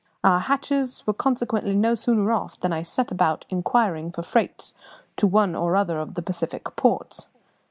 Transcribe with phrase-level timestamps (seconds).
[0.23, 4.73] Our hatches were consequently no sooner off than I set about inquiring for freights
[5.17, 7.27] to one or another of the Pacific ports.